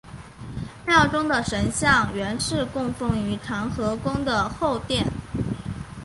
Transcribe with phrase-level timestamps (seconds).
[0.87, 5.05] 庙中的神像原是供奉于长和宫的后殿。